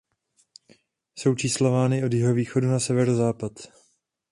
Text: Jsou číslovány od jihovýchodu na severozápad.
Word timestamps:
Jsou 1.15 1.35
číslovány 1.35 2.03
od 2.03 2.13
jihovýchodu 2.13 2.67
na 2.67 2.79
severozápad. 2.79 3.51